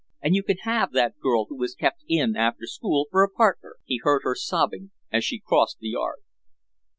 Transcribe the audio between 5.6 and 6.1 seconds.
the